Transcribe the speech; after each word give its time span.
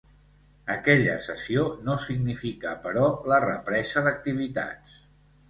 Aquella 0.75 1.17
sessió 1.25 1.65
no 1.89 1.97
significà, 2.07 2.73
però, 2.87 3.05
la 3.33 3.41
represa 3.45 4.05
d'activitats. 4.09 4.99